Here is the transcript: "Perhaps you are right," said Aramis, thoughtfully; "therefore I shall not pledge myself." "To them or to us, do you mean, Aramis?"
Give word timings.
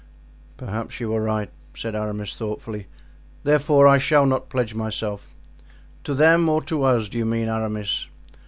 "Perhaps 0.57 0.99
you 0.99 1.13
are 1.13 1.21
right," 1.21 1.51
said 1.75 1.93
Aramis, 1.95 2.35
thoughtfully; 2.35 2.87
"therefore 3.43 3.87
I 3.87 3.99
shall 3.99 4.25
not 4.25 4.49
pledge 4.49 4.73
myself." 4.73 5.27
"To 6.05 6.15
them 6.15 6.49
or 6.49 6.63
to 6.63 6.81
us, 6.81 7.07
do 7.07 7.19
you 7.19 7.25
mean, 7.27 7.47
Aramis?" 7.47 8.07